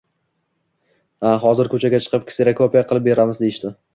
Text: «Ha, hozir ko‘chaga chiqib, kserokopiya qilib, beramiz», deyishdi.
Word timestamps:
«Ha, 1.25 1.33
hozir 1.43 1.69
ko‘chaga 1.75 2.01
chiqib, 2.05 2.25
kserokopiya 2.33 2.83
qilib, 2.93 3.09
beramiz», 3.11 3.43
deyishdi. 3.45 3.75